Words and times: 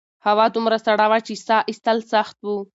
هوا 0.25 0.45
دومره 0.55 0.77
سړه 0.85 1.05
وه 1.11 1.19
چې 1.27 1.33
سا 1.47 1.57
ایستل 1.69 1.97
سخت 2.13 2.37
وو. 2.45 2.57